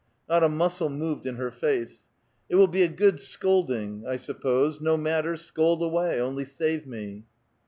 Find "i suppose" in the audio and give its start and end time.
4.13-4.81